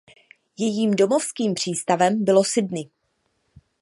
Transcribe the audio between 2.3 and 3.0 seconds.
Sydney.